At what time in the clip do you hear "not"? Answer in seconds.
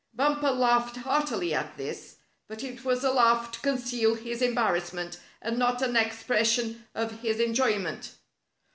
5.59-5.83